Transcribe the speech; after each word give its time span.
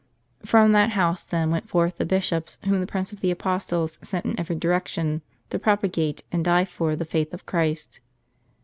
"'* 0.29 0.39
From 0.43 0.71
that 0.71 0.89
house, 0.89 1.21
then, 1.21 1.51
went 1.51 1.69
forth 1.69 1.97
the 1.97 2.07
bishops, 2.07 2.57
whom 2.65 2.79
the 2.79 2.87
Prince 2.87 3.13
of 3.13 3.19
the 3.19 3.29
Apostles 3.29 3.99
sent 4.01 4.25
in 4.25 4.39
every 4.39 4.55
direction, 4.55 5.21
to 5.51 5.59
propagate, 5.59 6.23
and 6.31 6.43
die 6.43 6.65
for, 6.65 6.95
the 6.95 7.05
faith 7.05 7.35
of 7.35 7.45
Christ. 7.45 7.99